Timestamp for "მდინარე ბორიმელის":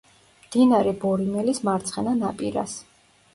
0.45-1.61